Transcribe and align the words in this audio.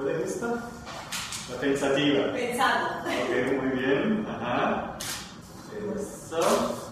¿Cuál 0.00 0.16
es 0.16 0.30
esta? 0.30 0.46
La 0.46 1.60
pensativa. 1.60 2.32
Pensando. 2.32 2.86
Ok, 3.00 3.62
muy 3.62 3.78
bien. 3.78 4.26
Ajá. 4.26 4.96
Eso. 5.94 6.90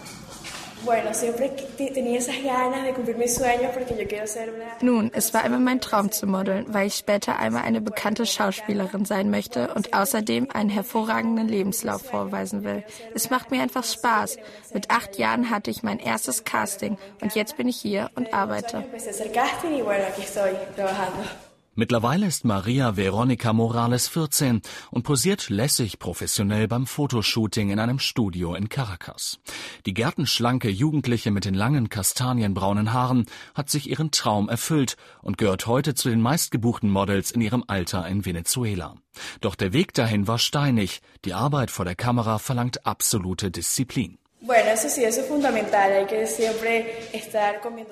Bueno, 0.84 1.13
siempre 1.15 1.49
tenía 1.76 2.18
esas 2.18 2.42
ganas 2.42 2.84
de 2.84 2.92
cumplir 2.92 3.17
mis 3.17 3.34
sueños 3.34 3.73
porque 3.73 3.97
yo 3.97 4.07
quiero 4.07 4.26
ser 4.26 4.50
una... 4.50 4.76
Nun, 4.83 5.10
es 5.15 5.33
war 5.33 5.47
immer 5.47 5.58
mein 5.58 5.81
Traum 5.81 6.10
zu 6.13 6.26
modeln, 6.26 6.67
weil 6.68 6.86
ich 6.86 6.94
später 6.94 7.39
einmal 7.39 7.65
eine 7.65 7.81
bekannte 7.81 8.27
Schauspielerin 8.27 9.04
sein 9.07 9.30
möchte 9.30 9.72
und 9.75 9.95
außerdem 9.95 10.48
einen 10.52 10.70
hervorragenden 10.70 11.48
Lebenslauf 11.48 12.02
vorweisen 12.02 12.62
will. 12.62 12.84
Es 13.14 13.30
macht 13.30 13.50
mir 13.50 13.62
einfach 13.62 13.84
Spaß. 13.84 14.36
Mit 14.72 14.90
acht 14.90 15.16
Jahren 15.16 15.50
hatte 15.50 15.70
ich 15.70 15.82
mein 15.82 15.98
erstes 15.98 16.45
Casting 16.45 16.98
und 17.22 17.34
jetzt 17.34 17.56
bin 17.56 17.68
ich 17.68 17.77
hier 17.77 18.11
und 18.14 18.32
arbeite. 18.34 18.84
Mittlerweile 21.79 22.26
ist 22.26 22.45
Maria 22.45 22.96
Veronica 22.96 23.52
Morales 23.52 24.08
14 24.08 24.62
und 24.90 25.04
posiert 25.04 25.48
lässig 25.48 26.00
professionell 26.00 26.66
beim 26.66 26.89
Fotoshooting 26.89 27.70
in 27.70 27.79
einem 27.79 28.00
Studio 28.00 28.57
in 28.57 28.68
Caracas. 28.68 29.39
Die 29.86 29.94
gärtenschlanke 29.94 30.70
Jugendliche 30.70 31.30
mit 31.30 31.44
den 31.44 31.54
langen 31.54 31.89
kastanienbraunen 31.89 32.93
Haaren 32.93 33.27
hat 33.55 33.70
sich 33.70 33.89
ihren 33.89 34.11
Traum 34.11 34.48
erfüllt 34.48 34.97
und 35.23 35.39
gehört 35.39 35.69
heute 35.69 35.95
zu 35.95 36.09
den 36.09 36.20
meistgebuchten 36.20 36.91
Models 36.91 37.30
in 37.30 37.43
ihrem 37.43 37.62
Alter 37.69 38.09
in 38.09 38.25
Venezuela. 38.25 38.97
Doch 39.41 39.55
der 39.55 39.73
Weg 39.73 39.95
dahin 39.95 40.27
war 40.27 40.41
steinig. 40.41 41.01
Die 41.25 41.34
Arbeit 41.34 41.70
vor 41.70 41.84
der 41.84 41.95
Kamera 41.95 42.41
verlangt 42.41 42.87
absolute 42.87 43.53
Disziplin. 43.53 44.19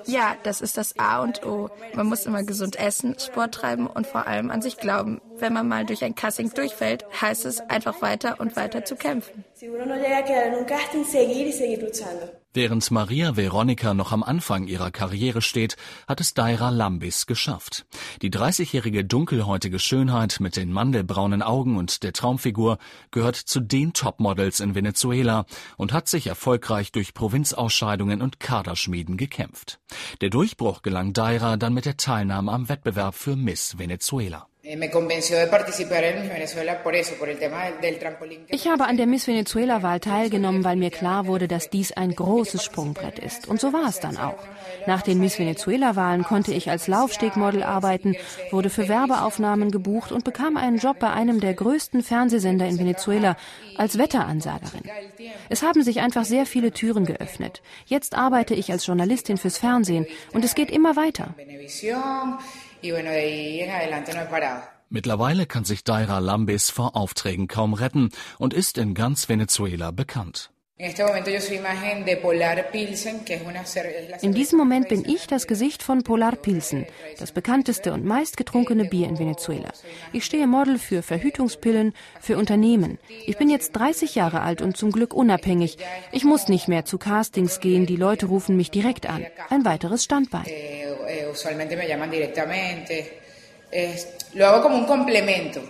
Ja, 0.05 0.35
das 0.43 0.61
ist 0.61 0.77
das 0.77 0.97
A 0.97 1.21
und 1.21 1.45
O. 1.45 1.69
Man 1.93 2.07
muss 2.07 2.25
immer 2.25 2.43
gesund 2.43 2.79
essen, 2.79 3.19
Sport 3.19 3.53
treiben 3.53 3.87
und 3.87 4.07
vor 4.07 4.27
allem 4.27 4.49
an 4.49 4.61
sich 4.61 4.77
glauben. 4.77 5.19
Wenn 5.37 5.53
man 5.53 5.67
mal 5.67 5.85
durch 5.85 6.03
ein 6.03 6.15
Casting 6.15 6.53
durchfällt, 6.53 7.05
heißt 7.21 7.45
es 7.45 7.59
einfach 7.59 8.01
weiter 8.01 8.39
und 8.39 8.55
weiter 8.55 8.85
zu 8.85 8.95
kämpfen. 8.95 9.43
Si 9.53 9.67
uno 9.67 9.85
no 9.85 9.95
llega 9.95 10.19
a 10.19 10.23
quedar 10.23 10.45
en 10.47 10.55
un 10.55 10.65
casting, 10.65 11.03
seguir 11.03 11.47
y 11.47 11.51
seguir 11.51 11.81
luchando. 11.81 12.29
Während 12.53 12.89
Maria 12.89 13.35
Veronica 13.35 13.93
noch 13.93 14.11
am 14.11 14.23
Anfang 14.23 14.67
ihrer 14.67 14.89
Karriere 14.89 15.41
steht, 15.41 15.75
hat 16.07 16.21
es 16.21 16.33
Daira 16.33 16.69
Lambis 16.69 17.27
geschafft. 17.27 17.85
Die 18.21 18.31
30-jährige 18.31 19.05
dunkelhäutige 19.05 19.79
Schönheit 19.79 20.39
mit 20.39 20.55
den 20.55 20.71
mandelbraunen 20.71 21.41
Augen 21.41 21.77
und 21.77 22.03
der 22.03 22.13
Traumfigur 22.13 22.79
gehört 23.11 23.35
zu 23.35 23.59
den 23.59 23.93
Topmodels 23.93 24.59
in 24.59 24.75
Venezuela 24.75 25.45
und 25.75 25.93
hat 25.93 26.07
sich 26.07 26.27
erfolgreich 26.27 26.91
durch 26.91 27.13
Provinzausscheidungen 27.13 28.21
und 28.21 28.39
Kaderschmieden 28.39 29.17
gekämpft. 29.17 29.79
Der 30.21 30.29
Durchbruch 30.29 30.81
gelang 30.81 31.13
Daira 31.13 31.57
dann 31.57 31.73
mit 31.73 31.85
der 31.85 31.97
Teilnahme 31.97 32.51
am 32.51 32.69
Wettbewerb 32.69 33.13
für 33.13 33.35
Miss 33.35 33.77
Venezuela. 33.77 34.47
Ich 38.49 38.67
habe 38.67 38.85
an 38.85 38.97
der 38.97 39.07
Miss 39.07 39.27
Venezuela-Wahl 39.27 39.99
teilgenommen, 40.01 40.63
weil 40.65 40.75
mir 40.75 40.89
klar 40.89 41.25
wurde, 41.25 41.47
dass 41.47 41.69
dies 41.69 41.93
ein 41.93 42.13
großes 42.13 42.63
Sprungbrett 42.63 43.17
ist. 43.17 43.47
Und 43.47 43.61
so 43.61 43.71
war 43.71 43.87
es 43.87 44.01
dann 44.01 44.17
auch. 44.17 44.43
Nach 44.85 45.01
den 45.01 45.19
Miss 45.19 45.39
Venezuela-Wahlen 45.39 46.23
konnte 46.23 46.53
ich 46.53 46.69
als 46.69 46.87
Laufstegmodel 46.87 47.63
arbeiten, 47.63 48.17
wurde 48.51 48.69
für 48.69 48.89
Werbeaufnahmen 48.89 49.71
gebucht 49.71 50.11
und 50.11 50.25
bekam 50.25 50.57
einen 50.57 50.79
Job 50.79 50.99
bei 50.99 51.11
einem 51.11 51.39
der 51.39 51.53
größten 51.53 52.03
Fernsehsender 52.03 52.67
in 52.67 52.77
Venezuela 52.77 53.37
als 53.77 53.97
Wetteransagerin. 53.97 54.83
Es 55.49 55.63
haben 55.63 55.81
sich 55.81 56.01
einfach 56.01 56.25
sehr 56.25 56.45
viele 56.45 56.71
Türen 56.71 57.05
geöffnet. 57.05 57.61
Jetzt 57.85 58.15
arbeite 58.15 58.53
ich 58.53 58.69
als 58.71 58.85
Journalistin 58.85 59.37
fürs 59.37 59.57
Fernsehen 59.57 60.07
und 60.33 60.43
es 60.43 60.55
geht 60.55 60.71
immer 60.71 60.97
weiter. 60.97 61.35
Mittlerweile 64.89 65.45
kann 65.45 65.65
sich 65.65 65.83
Daira 65.83 66.19
Lambis 66.19 66.69
vor 66.69 66.95
Aufträgen 66.95 67.47
kaum 67.47 67.73
retten 67.73 68.09
und 68.37 68.53
ist 68.53 68.77
in 68.77 68.93
ganz 68.93 69.27
Venezuela 69.27 69.91
bekannt. 69.91 70.51
In 74.21 74.33
diesem 74.33 74.59
Moment 74.59 74.89
bin 74.89 75.05
ich 75.05 75.25
das 75.25 75.47
Gesicht 75.47 75.81
von 75.81 76.03
Polar 76.03 76.35
Pilsen, 76.35 76.85
das 77.17 77.31
bekannteste 77.31 77.93
und 77.93 78.05
meistgetrunkene 78.05 78.85
Bier 78.85 79.07
in 79.07 79.17
Venezuela. 79.17 79.71
Ich 80.13 80.23
stehe 80.23 80.45
Model 80.45 80.77
für 80.77 81.01
Verhütungspillen, 81.01 81.93
für 82.21 82.37
Unternehmen. 82.37 82.99
Ich 83.25 83.37
bin 83.37 83.49
jetzt 83.49 83.71
30 83.71 84.13
Jahre 84.13 84.41
alt 84.41 84.61
und 84.61 84.77
zum 84.77 84.91
Glück 84.91 85.15
unabhängig. 85.15 85.79
Ich 86.11 86.23
muss 86.23 86.47
nicht 86.47 86.67
mehr 86.67 86.85
zu 86.85 86.99
Castings 86.99 87.59
gehen, 87.59 87.87
die 87.87 87.95
Leute 87.95 88.27
rufen 88.27 88.55
mich 88.55 88.69
direkt 88.69 89.09
an. 89.09 89.25
Ein 89.49 89.65
weiteres 89.65 90.03
Standbein. 90.03 90.45
Lo 94.33 94.45
hago 94.45 94.61
como 94.63 94.77
un 94.77 94.85
complemento. 94.85 95.61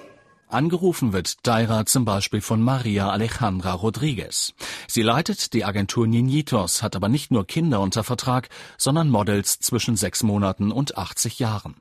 Angerufen 0.50 1.12
wird 1.12 1.46
Daira 1.46 1.86
zum 1.86 2.06
Beispiel 2.06 2.40
von 2.40 2.62
Maria 2.62 3.10
Alejandra 3.10 3.74
Rodriguez. 3.74 4.54
Sie 4.88 5.02
leitet 5.02 5.52
die 5.52 5.66
Agentur 5.66 6.08
Ninitos, 6.08 6.82
hat 6.82 6.96
aber 6.96 7.10
nicht 7.10 7.32
nur 7.32 7.46
Kinder 7.46 7.82
unter 7.82 8.06
Vertrag, 8.06 8.48
sondern 8.78 9.10
Models 9.10 9.60
zwischen 9.60 9.98
sechs 9.98 10.24
Monaten 10.24 10.72
und 10.72 10.98
80 10.98 11.40
Jahren. 11.40 11.76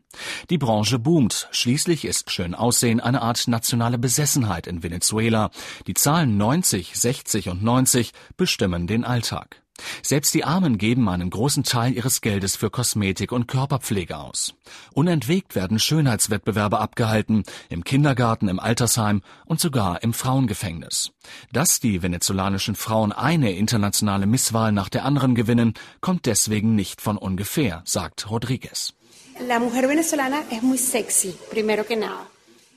Die 0.50 0.58
Branche 0.58 0.98
boomt. 0.98 1.46
Schließlich 1.52 2.04
ist 2.04 2.32
schön 2.32 2.56
Aussehen 2.56 2.98
eine 2.98 3.22
Art 3.22 3.46
nationale 3.46 3.98
Besessenheit 3.98 4.66
in 4.66 4.82
Venezuela. 4.82 5.50
Die 5.86 5.94
Zahlen 5.94 6.36
90, 6.36 6.98
60 6.98 7.50
und 7.50 7.62
90 7.62 8.12
bestimmen 8.36 8.88
den 8.88 9.04
Alltag. 9.04 9.62
Selbst 10.02 10.34
die 10.34 10.44
Armen 10.44 10.78
geben 10.78 11.08
einen 11.08 11.30
großen 11.30 11.64
Teil 11.64 11.94
ihres 11.94 12.20
Geldes 12.20 12.56
für 12.56 12.70
Kosmetik 12.70 13.32
und 13.32 13.46
Körperpflege 13.48 14.16
aus. 14.16 14.54
Unentwegt 14.92 15.54
werden 15.54 15.78
Schönheitswettbewerbe 15.78 16.78
abgehalten, 16.78 17.44
im 17.68 17.84
Kindergarten, 17.84 18.48
im 18.48 18.60
Altersheim 18.60 19.22
und 19.44 19.60
sogar 19.60 20.02
im 20.02 20.12
Frauengefängnis. 20.12 21.12
Dass 21.52 21.80
die 21.80 22.02
venezolanischen 22.02 22.74
Frauen 22.74 23.12
eine 23.12 23.52
internationale 23.52 24.26
Misswahl 24.26 24.72
nach 24.72 24.88
der 24.88 25.04
anderen 25.04 25.34
gewinnen, 25.34 25.74
kommt 26.00 26.26
deswegen 26.26 26.74
nicht 26.74 27.00
von 27.00 27.18
ungefähr, 27.18 27.82
sagt 27.84 28.30
Rodriguez. 28.30 28.92
La 29.46 29.58
mujer 29.58 29.86
venezolana 29.88 30.38
es 30.50 30.62
muy 30.62 30.78
sexy, 30.78 31.34
primero 31.50 31.84
que 31.84 31.96
nada. 31.96 32.26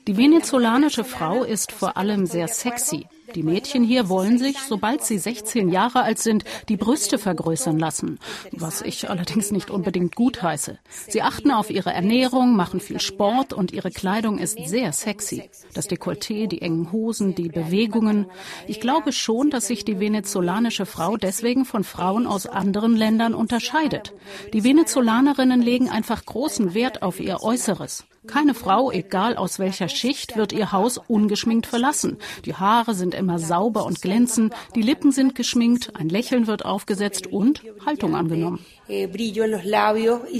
Die 0.06 0.16
venezolanische 0.16 1.04
Frau 1.04 1.44
ist 1.44 1.72
vor 1.72 1.96
allem 1.96 2.26
sehr 2.26 2.48
sexy. 2.48 3.06
Die 3.34 3.42
Mädchen 3.42 3.84
hier 3.84 4.08
wollen 4.08 4.38
sich, 4.38 4.58
sobald 4.58 5.04
sie 5.04 5.18
16 5.18 5.68
Jahre 5.68 6.02
alt 6.02 6.18
sind, 6.18 6.44
die 6.68 6.76
Brüste 6.76 7.18
vergrößern 7.18 7.78
lassen, 7.78 8.18
was 8.52 8.82
ich 8.82 9.08
allerdings 9.08 9.50
nicht 9.50 9.70
unbedingt 9.70 10.16
gut 10.16 10.42
heiße. 10.42 10.78
Sie 11.08 11.22
achten 11.22 11.50
auf 11.50 11.70
ihre 11.70 11.92
Ernährung, 11.92 12.56
machen 12.56 12.80
viel 12.80 13.00
Sport 13.00 13.52
und 13.52 13.72
ihre 13.72 13.90
Kleidung 13.90 14.38
ist 14.38 14.58
sehr 14.66 14.92
sexy. 14.92 15.48
Das 15.74 15.88
Dekolleté, 15.88 16.48
die 16.48 16.62
engen 16.62 16.90
Hosen, 16.92 17.34
die 17.34 17.48
Bewegungen. 17.48 18.26
Ich 18.66 18.80
glaube 18.80 19.12
schon, 19.12 19.50
dass 19.50 19.66
sich 19.66 19.84
die 19.84 20.00
venezolanische 20.00 20.86
Frau 20.86 21.16
deswegen 21.16 21.64
von 21.64 21.84
Frauen 21.84 22.26
aus 22.26 22.46
anderen 22.46 22.96
Ländern 22.96 23.34
unterscheidet. 23.34 24.12
Die 24.52 24.64
Venezolanerinnen 24.64 25.62
legen 25.62 25.88
einfach 25.88 26.24
großen 26.24 26.74
Wert 26.74 27.02
auf 27.02 27.20
ihr 27.20 27.42
Äußeres. 27.42 28.04
Keine 28.26 28.54
Frau, 28.54 28.90
egal 28.90 29.36
aus 29.36 29.58
welcher 29.58 29.88
Schicht, 29.88 30.36
wird 30.36 30.52
ihr 30.52 30.72
Haus 30.72 30.98
ungeschminkt 30.98 31.66
verlassen. 31.66 32.18
Die 32.44 32.54
Haare 32.54 32.94
sind 32.94 33.14
immer 33.14 33.38
sauber 33.38 33.86
und 33.86 34.02
glänzen, 34.02 34.52
die 34.74 34.82
Lippen 34.82 35.10
sind 35.10 35.34
geschminkt, 35.34 35.96
ein 35.96 36.10
Lächeln 36.10 36.46
wird 36.46 36.64
aufgesetzt 36.66 37.26
und 37.26 37.62
Haltung 37.86 38.14
angenommen. 38.14 38.64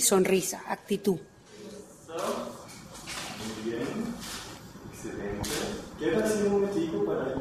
Sonrisa, 0.01 0.59
actitud. 0.69 1.21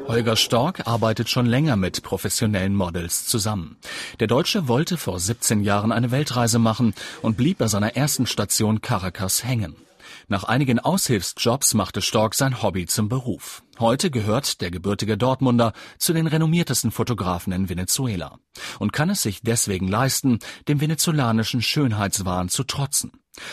Holger 0.08 0.36
Stork 0.36 0.86
arbeitet 0.86 1.28
schon 1.28 1.46
länger 1.46 1.76
mit 1.76 2.02
professionellen 2.02 2.74
Models 2.74 3.26
zusammen. 3.26 3.76
Der 4.20 4.26
Deutsche 4.26 4.68
wollte 4.68 4.96
vor 4.96 5.20
17 5.20 5.62
Jahren 5.62 5.92
eine 5.92 6.10
Weltreise 6.10 6.58
machen 6.58 6.94
und 7.22 7.36
blieb 7.36 7.58
bei 7.58 7.68
seiner 7.68 7.94
ersten 7.96 8.26
Station 8.26 8.80
Caracas 8.80 9.44
hängen. 9.44 9.76
Nach 10.30 10.44
einigen 10.44 10.78
Aushilfsjobs 10.78 11.74
machte 11.74 12.00
Stork 12.00 12.36
sein 12.36 12.62
Hobby 12.62 12.86
zum 12.86 13.08
Beruf. 13.08 13.64
Heute 13.80 14.12
gehört 14.12 14.60
der 14.60 14.70
gebürtige 14.70 15.18
Dortmunder 15.18 15.72
zu 15.98 16.12
den 16.12 16.28
renommiertesten 16.28 16.92
Fotografen 16.92 17.52
in 17.52 17.68
Venezuela 17.68 18.38
und 18.78 18.92
kann 18.92 19.10
es 19.10 19.22
sich 19.22 19.42
deswegen 19.42 19.88
leisten, 19.88 20.38
dem 20.68 20.80
venezolanischen 20.80 21.62
Schönheitswahn 21.62 22.48
zu 22.48 22.62
trotzen. 22.62 23.10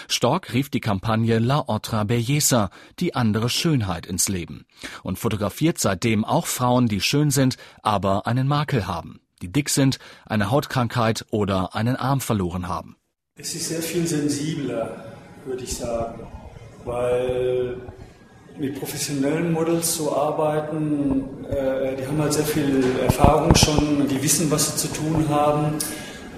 Stork 0.07 0.53
rief 0.53 0.69
die 0.69 0.79
Kampagne 0.79 1.39
La 1.39 1.63
Otra 1.65 2.03
Belleza, 2.03 2.69
die 2.99 3.15
andere 3.15 3.49
Schönheit 3.49 4.05
ins 4.05 4.29
Leben 4.29 4.67
und 5.01 5.17
fotografiert 5.17 5.79
seitdem 5.79 6.23
auch 6.25 6.45
Frauen, 6.45 6.87
die 6.87 7.01
schön 7.01 7.31
sind, 7.31 7.57
aber 7.81 8.27
einen 8.27 8.47
Makel 8.47 8.85
haben, 8.85 9.19
die 9.41 9.51
dick 9.51 9.69
sind, 9.69 9.97
eine 10.27 10.51
Hautkrankheit 10.51 11.25
oder 11.31 11.73
einen 11.73 11.95
Arm 11.95 12.21
verloren 12.21 12.67
haben. 12.67 12.97
Es 13.33 13.55
ist 13.55 13.69
sehr 13.69 13.81
viel 13.81 14.05
sensibler, 14.05 15.15
würde 15.43 15.63
ich 15.63 15.75
sagen, 15.75 16.27
weil 16.87 17.75
mit 18.57 18.79
professionellen 18.79 19.51
Models 19.51 19.95
zu 19.95 20.15
arbeiten, 20.15 21.23
äh, 21.49 21.95
die 21.95 22.07
haben 22.07 22.19
halt 22.19 22.33
sehr 22.33 22.45
viel 22.45 22.83
Erfahrung 23.05 23.53
schon, 23.55 24.07
die 24.07 24.21
wissen, 24.23 24.49
was 24.49 24.71
sie 24.71 24.87
zu 24.87 24.93
tun 24.93 25.25
haben. 25.29 25.75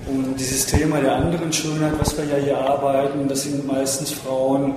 Und 0.07 0.35
dieses 0.37 0.65
Thema 0.65 0.99
der 0.99 1.15
anderen 1.15 1.53
Schönheit, 1.53 1.93
was 1.99 2.17
wir 2.17 2.25
ja 2.25 2.43
hier 2.43 2.57
arbeiten, 2.57 3.27
das 3.27 3.43
sind 3.43 3.65
meistens 3.65 4.11
Frauen, 4.11 4.75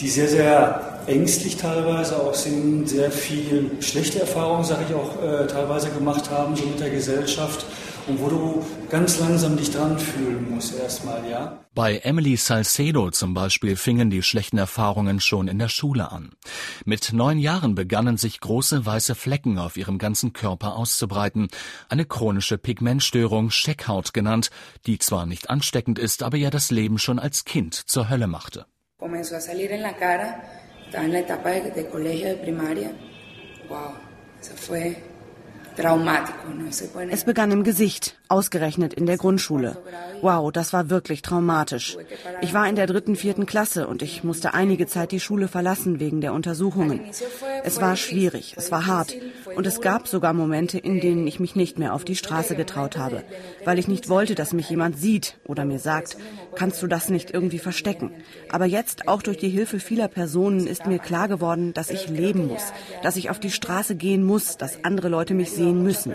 die 0.00 0.08
sehr, 0.08 0.28
sehr 0.28 0.98
ängstlich 1.06 1.56
teilweise 1.56 2.16
auch 2.16 2.34
sind, 2.34 2.88
sehr 2.88 3.10
viel 3.10 3.70
schlechte 3.80 4.20
Erfahrungen, 4.20 4.64
sage 4.64 4.84
ich 4.88 4.94
auch, 4.94 5.22
äh, 5.22 5.46
teilweise 5.46 5.90
gemacht 5.90 6.30
haben, 6.30 6.56
so 6.56 6.64
mit 6.64 6.80
der 6.80 6.90
Gesellschaft 6.90 7.64
und 8.06 8.20
wo 8.20 8.28
du 8.28 8.66
ganz 8.90 9.18
langsam 9.20 9.56
dich 9.56 9.70
dran 9.70 9.98
fühlen 9.98 10.50
musst 10.50 10.78
erstmal, 10.78 11.28
ja. 11.28 11.58
Bei 11.74 11.98
Emily 11.98 12.36
Salcedo 12.36 13.10
zum 13.10 13.32
Beispiel 13.32 13.76
fingen 13.76 14.10
die 14.10 14.22
schlechten 14.22 14.58
Erfahrungen 14.58 15.20
schon 15.20 15.48
in 15.48 15.58
der 15.58 15.68
Schule 15.68 16.12
an. 16.12 16.32
Mit 16.84 17.12
neun 17.12 17.38
Jahren 17.38 17.74
begannen 17.74 18.18
sich 18.18 18.40
große 18.40 18.84
weiße 18.84 19.14
Flecken 19.14 19.58
auf 19.58 19.76
ihrem 19.76 19.98
ganzen 19.98 20.32
Körper 20.32 20.76
auszubreiten. 20.76 21.48
Eine 21.88 22.04
chronische 22.04 22.58
Pigmentstörung, 22.58 23.50
Scheckhaut 23.50 24.12
genannt, 24.12 24.50
die 24.86 24.98
zwar 24.98 25.26
nicht 25.26 25.48
ansteckend 25.48 25.98
ist, 25.98 26.22
aber 26.22 26.36
ja 26.36 26.50
das 26.50 26.70
Leben 26.70 26.98
schon 26.98 27.18
als 27.18 27.44
Kind 27.44 27.74
zur 27.74 28.10
Hölle 28.10 28.26
machte. 28.26 28.66
Comenzó 28.98 29.34
a 29.34 29.40
salir 29.40 29.72
en 29.72 29.82
la 29.82 29.94
cara, 29.94 30.42
estaba 30.86 31.04
en 31.04 31.12
la 31.12 31.18
etapa 31.18 31.50
de, 31.50 31.72
de 31.72 31.88
colegio, 31.88 32.28
de 32.28 32.36
primaria. 32.36 32.90
Wow, 33.68 33.94
eso 34.40 34.54
fue 34.54 35.11
es 37.10 37.24
begann 37.24 37.50
im 37.50 37.64
Gesicht, 37.64 38.16
ausgerechnet 38.32 38.94
in 38.94 39.06
der 39.06 39.18
Grundschule. 39.18 39.76
Wow, 40.22 40.50
das 40.50 40.72
war 40.72 40.88
wirklich 40.88 41.20
traumatisch. 41.20 41.98
Ich 42.40 42.54
war 42.54 42.66
in 42.68 42.76
der 42.76 42.86
dritten, 42.86 43.14
vierten 43.14 43.44
Klasse 43.44 43.86
und 43.86 44.02
ich 44.02 44.24
musste 44.24 44.54
einige 44.54 44.86
Zeit 44.86 45.12
die 45.12 45.20
Schule 45.20 45.48
verlassen 45.48 46.00
wegen 46.00 46.20
der 46.20 46.32
Untersuchungen. 46.32 47.00
Es 47.62 47.80
war 47.80 47.94
schwierig, 47.96 48.54
es 48.56 48.70
war 48.70 48.86
hart 48.86 49.14
und 49.54 49.66
es 49.66 49.80
gab 49.80 50.08
sogar 50.08 50.32
Momente, 50.32 50.78
in 50.78 51.00
denen 51.00 51.26
ich 51.26 51.40
mich 51.40 51.56
nicht 51.56 51.78
mehr 51.78 51.92
auf 51.92 52.04
die 52.04 52.16
Straße 52.16 52.56
getraut 52.56 52.96
habe, 52.96 53.22
weil 53.64 53.78
ich 53.78 53.86
nicht 53.86 54.08
wollte, 54.08 54.34
dass 54.34 54.54
mich 54.54 54.70
jemand 54.70 54.98
sieht 54.98 55.36
oder 55.44 55.64
mir 55.64 55.78
sagt, 55.78 56.16
kannst 56.54 56.82
du 56.82 56.86
das 56.86 57.10
nicht 57.10 57.32
irgendwie 57.32 57.58
verstecken. 57.58 58.12
Aber 58.50 58.64
jetzt, 58.64 59.08
auch 59.08 59.22
durch 59.22 59.38
die 59.38 59.50
Hilfe 59.50 59.78
vieler 59.78 60.08
Personen, 60.08 60.66
ist 60.66 60.86
mir 60.86 60.98
klar 60.98 61.28
geworden, 61.28 61.74
dass 61.74 61.90
ich 61.90 62.08
leben 62.08 62.48
muss, 62.48 62.72
dass 63.02 63.16
ich 63.16 63.28
auf 63.28 63.40
die 63.40 63.50
Straße 63.50 63.94
gehen 63.94 64.24
muss, 64.24 64.56
dass 64.56 64.84
andere 64.84 65.08
Leute 65.08 65.34
mich 65.34 65.52
sehen 65.52 65.82
müssen. 65.82 66.14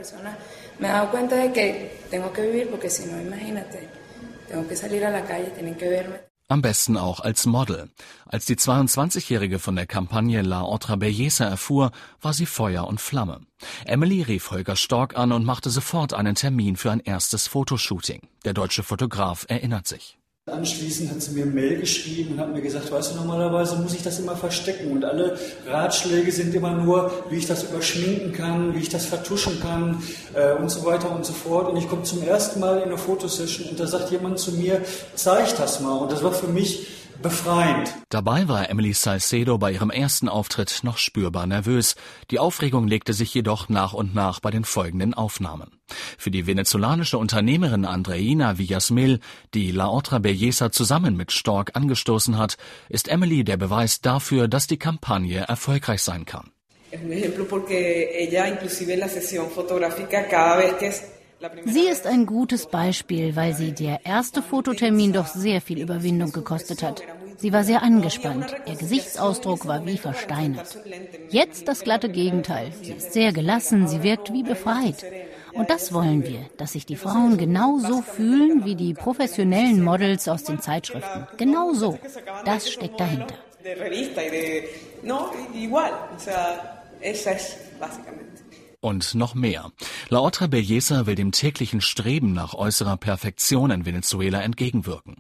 Am 6.50 6.62
besten 6.62 6.96
auch 6.96 7.20
als 7.20 7.46
Model. 7.46 7.90
Als 8.26 8.46
die 8.46 8.56
22-Jährige 8.56 9.60
von 9.60 9.76
der 9.76 9.86
Kampagne 9.88 10.42
La 10.44 10.64
Otra 10.64 10.96
Belleza 10.96 11.46
erfuhr, 11.46 11.92
war 12.22 12.34
sie 12.34 12.46
Feuer 12.46 12.88
und 12.88 13.02
Flamme. 13.02 13.42
Emily 13.86 14.22
rief 14.22 14.52
Holger 14.52 14.76
Stork 14.76 15.18
an 15.18 15.32
und 15.32 15.46
machte 15.46 15.70
sofort 15.70 16.14
einen 16.14 16.36
Termin 16.36 16.78
für 16.78 16.92
ein 16.92 17.02
erstes 17.02 17.48
Fotoshooting. 17.48 18.22
Der 18.46 18.54
deutsche 18.54 18.84
Fotograf 18.84 19.46
erinnert 19.50 19.88
sich. 19.88 20.18
Anschließend 20.50 21.12
hat 21.12 21.22
sie 21.22 21.32
mir 21.32 21.46
Mail 21.46 21.78
geschrieben 21.78 22.36
und 22.36 22.40
hat 22.40 22.54
mir 22.54 22.62
gesagt, 22.62 22.90
weißt 22.90 23.12
du, 23.12 23.16
normalerweise 23.18 23.76
muss 23.76 23.94
ich 23.94 24.02
das 24.02 24.18
immer 24.18 24.38
verstecken 24.38 24.94
und 24.94 25.04
alle 25.04 25.38
Ratschläge 25.68 26.32
sind 26.32 26.56
immer 26.56 26.72
nur, 26.72 27.12
wie 27.30 27.36
ich 27.36 27.48
das 27.48 27.64
überschminken 27.64 28.32
kann, 28.32 28.74
wie 28.74 28.80
ich 28.80 28.88
das 28.88 29.06
vertuschen 29.06 29.60
kann 29.60 30.02
äh, 30.34 30.54
und 30.54 30.70
so 30.70 30.86
weiter 30.86 31.14
und 31.14 31.26
so 31.26 31.34
fort. 31.34 31.70
Und 31.70 31.76
ich 31.76 31.90
komme 31.90 32.04
zum 32.04 32.24
ersten 32.24 32.62
Mal 32.62 32.78
in 32.78 32.84
eine 32.86 32.98
Fotosession 32.98 33.68
und 33.68 33.78
da 33.78 33.88
sagt 33.88 34.10
jemand 34.10 34.40
zu 34.40 34.54
mir, 34.54 34.84
zeig 35.16 35.54
das 35.58 35.82
mal. 35.82 35.98
Und 35.98 36.14
das 36.14 36.24
war 36.24 36.32
für 36.32 36.48
mich 36.48 36.88
befreiend. 37.22 37.94
Dabei 38.10 38.48
war 38.48 38.70
Emily 38.70 38.94
Salcedo 38.94 39.58
bei 39.58 39.72
ihrem 39.72 39.90
ersten 39.90 40.30
Auftritt 40.30 40.80
noch 40.84 40.98
spürbar 40.98 41.48
nervös. 41.48 41.96
Die 42.32 42.40
Aufregung 42.40 42.88
legte 42.88 43.14
sich 43.14 43.34
jedoch 43.34 43.70
nach 43.70 43.94
und 43.94 44.16
nach 44.16 44.40
bei 44.40 44.52
den 44.52 44.64
folgenden 44.64 45.14
Aufnahmen. 45.14 45.72
Für 46.18 46.32
die 46.32 46.48
venezolanische 46.48 47.18
Unternehmerin 47.18 47.86
Andreina 47.86 48.58
Villasmil, 48.58 49.20
die 49.54 49.72
La 49.72 49.90
Otra 49.90 50.20
Belleza 50.20 50.72
zusammen 50.72 51.16
mit 51.16 51.32
Stork 51.32 51.76
angestoßen 51.76 52.38
hat, 52.38 52.58
ist 52.90 53.08
Emily 53.08 53.44
der 53.44 53.58
Beweis 53.58 54.02
dafür, 54.02 54.48
dass 54.48 54.68
die 54.68 54.78
Kampagne 54.78 55.40
erfolgreich 55.40 56.02
sein 56.02 56.26
kann. 56.26 56.52
Sie 61.66 61.88
ist 61.88 62.08
ein 62.08 62.26
gutes 62.26 62.66
Beispiel, 62.66 63.36
weil 63.36 63.54
sie 63.54 63.72
der 63.72 64.06
erste 64.06 64.42
Fototermin 64.42 65.14
doch 65.14 65.28
sehr 65.28 65.62
viel 65.62 65.80
Überwindung 65.80 66.32
gekostet 66.32 66.82
hat. 66.82 67.04
Sie 67.38 67.54
war 67.54 67.64
sehr 67.64 67.84
angespannt, 67.84 68.56
ihr 68.66 68.76
Gesichtsausdruck 68.76 69.68
war 69.68 69.86
wie 69.86 70.00
versteinert. 70.00 70.80
Jetzt 71.30 71.68
das 71.68 71.82
glatte 71.82 72.10
Gegenteil. 72.10 72.72
Sie 72.82 72.94
ist 72.94 73.14
sehr 73.14 73.32
gelassen, 73.32 73.88
sie 73.88 74.02
wirkt 74.02 74.34
wie 74.34 74.42
befreit. 74.42 75.06
Und 75.54 75.70
das 75.70 75.94
wollen 75.94 76.24
wir, 76.24 76.50
dass 76.58 76.74
sich 76.74 76.86
die 76.88 76.96
Frauen 76.96 77.38
genauso 77.38 78.02
fühlen 78.02 78.66
wie 78.66 78.76
die 78.76 78.94
professionellen 78.96 79.84
Models 79.84 80.28
aus 80.28 80.44
den 80.44 80.60
Zeitschriften. 80.60 81.28
Genau 81.38 81.74
so. 81.74 82.00
Das 82.46 82.72
steckt 82.72 83.00
dahinter. 83.00 83.36
Und 88.80 89.16
noch 89.16 89.34
mehr. 89.34 89.72
La 90.10 90.20
Otra 90.20 90.46
Belleza 90.46 91.08
will 91.08 91.16
dem 91.16 91.32
täglichen 91.32 91.82
Streben 91.82 92.34
nach 92.34 92.54
äußerer 92.54 92.98
Perfektion 92.98 93.72
in 93.72 93.86
Venezuela 93.86 94.44
entgegenwirken. 94.44 95.16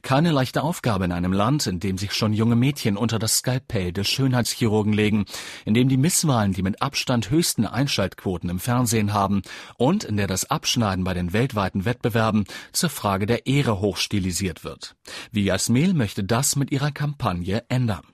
Keine 0.00 0.32
leichte 0.32 0.62
Aufgabe 0.62 1.04
in 1.04 1.12
einem 1.12 1.34
Land, 1.34 1.66
in 1.66 1.78
dem 1.78 1.98
sich 1.98 2.14
schon 2.14 2.32
junge 2.32 2.56
Mädchen 2.56 2.96
unter 2.96 3.18
das 3.18 3.36
Skalpell 3.36 3.92
des 3.92 4.08
Schönheitschirurgen 4.08 4.94
legen, 4.94 5.26
in 5.66 5.74
dem 5.74 5.90
die 5.90 5.98
Misswahlen 5.98 6.54
die 6.54 6.62
mit 6.62 6.80
Abstand 6.80 7.28
höchsten 7.28 7.66
Einschaltquoten 7.66 8.48
im 8.48 8.58
Fernsehen 8.58 9.12
haben 9.12 9.42
und 9.76 10.04
in 10.04 10.16
der 10.16 10.26
das 10.26 10.50
Abschneiden 10.50 11.04
bei 11.04 11.12
den 11.12 11.34
weltweiten 11.34 11.84
Wettbewerben 11.84 12.46
zur 12.72 12.88
Frage 12.88 13.26
der 13.26 13.46
Ehre 13.46 13.80
hochstilisiert 13.80 14.64
wird. 14.64 14.96
Villasmel 15.30 15.92
möchte 15.92 16.24
das 16.24 16.56
mit 16.56 16.72
ihrer 16.72 16.92
Kampagne 16.92 17.62
ändern. 17.68 18.04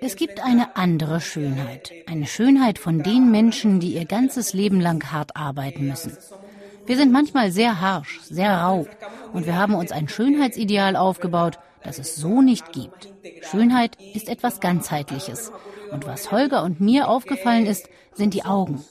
Es 0.00 0.16
gibt 0.16 0.42
eine 0.42 0.76
andere 0.76 1.20
Schönheit, 1.20 1.92
eine 2.06 2.26
Schönheit 2.26 2.78
von 2.78 3.02
den 3.02 3.30
Menschen, 3.30 3.78
die 3.78 3.94
ihr 3.94 4.06
ganzes 4.06 4.54
Leben 4.54 4.80
lang 4.80 5.12
hart 5.12 5.36
arbeiten 5.36 5.86
müssen. 5.86 6.16
Wir 6.86 6.96
sind 6.96 7.12
manchmal 7.12 7.50
sehr 7.50 7.82
harsch, 7.82 8.20
sehr 8.22 8.56
rau 8.56 8.86
und 9.34 9.44
wir 9.44 9.56
haben 9.56 9.74
uns 9.74 9.92
ein 9.92 10.08
Schönheitsideal 10.08 10.96
aufgebaut, 10.96 11.58
das 11.82 11.98
es 11.98 12.16
so 12.16 12.40
nicht 12.40 12.72
gibt. 12.72 13.12
Schönheit 13.42 13.98
ist 14.14 14.30
etwas 14.30 14.60
ganzheitliches. 14.60 15.52
Und 15.90 16.06
was 16.06 16.32
Holger 16.32 16.62
und 16.62 16.80
mir 16.80 17.08
aufgefallen 17.08 17.66
ist, 17.66 17.88
sind 18.14 18.32
die 18.32 18.44
Augen. 18.44 18.82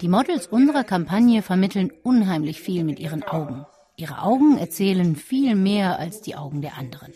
Die 0.00 0.08
Models 0.08 0.46
unserer 0.46 0.84
Kampagne 0.84 1.42
vermitteln 1.42 1.92
unheimlich 2.02 2.60
viel 2.60 2.84
mit 2.84 2.98
ihren 2.98 3.22
Augen. 3.22 3.66
Ihre 4.00 4.22
Augen 4.22 4.56
erzählen 4.56 5.14
viel 5.14 5.54
mehr 5.54 5.98
als 5.98 6.22
die 6.22 6.34
Augen 6.34 6.62
der 6.62 6.78
anderen. 6.78 7.12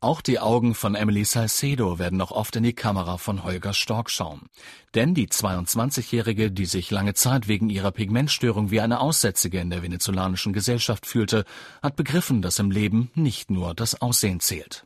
Auch 0.00 0.20
die 0.22 0.38
Augen 0.38 0.74
von 0.74 0.94
Emily 0.94 1.24
Salcedo 1.24 1.98
werden 1.98 2.16
noch 2.16 2.30
oft 2.30 2.56
in 2.56 2.62
die 2.62 2.72
Kamera 2.72 3.18
von 3.18 3.44
Holger 3.44 3.74
Stork 3.74 4.08
schauen. 4.08 4.46
Denn 4.94 5.12
die 5.12 5.26
22-Jährige, 5.26 6.50
die 6.50 6.64
sich 6.64 6.90
lange 6.90 7.12
Zeit 7.12 7.46
wegen 7.46 7.68
ihrer 7.68 7.92
Pigmentstörung 7.92 8.70
wie 8.70 8.80
eine 8.80 9.00
Aussätzige 9.00 9.60
in 9.60 9.68
der 9.68 9.82
venezolanischen 9.82 10.54
Gesellschaft 10.54 11.04
fühlte, 11.04 11.44
hat 11.82 11.96
begriffen, 11.96 12.40
dass 12.40 12.58
im 12.58 12.70
Leben 12.70 13.10
nicht 13.14 13.50
nur 13.50 13.74
das 13.74 14.00
Aussehen 14.00 14.40
zählt. 14.40 14.85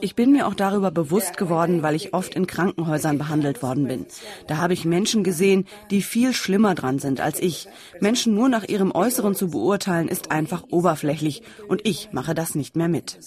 Ich 0.00 0.14
bin 0.14 0.32
mir 0.32 0.46
auch 0.46 0.54
darüber 0.54 0.90
bewusst 0.90 1.36
geworden, 1.36 1.82
weil 1.82 1.94
ich 1.94 2.12
oft 2.14 2.34
in 2.34 2.46
Krankenhäusern 2.46 3.18
behandelt 3.18 3.62
worden 3.62 3.88
bin. 3.88 4.06
Da 4.48 4.58
habe 4.58 4.74
ich 4.74 4.84
Menschen 4.84 5.24
gesehen, 5.24 5.66
die 5.90 6.02
viel 6.02 6.34
schlimmer 6.34 6.74
dran 6.74 6.98
sind 6.98 7.20
als 7.20 7.40
ich. 7.40 7.68
Menschen 8.00 8.34
nur 8.34 8.48
nach 8.48 8.64
ihrem 8.68 8.92
Äußeren 8.92 9.34
zu 9.34 9.50
beurteilen, 9.50 10.08
ist 10.08 10.30
einfach 10.30 10.64
oberflächlich 10.70 11.42
und 11.68 11.86
ich 11.86 12.12
mache 12.12 12.34
das 12.34 12.54
nicht 12.54 12.76
mehr 12.76 12.88
mit. 12.88 13.18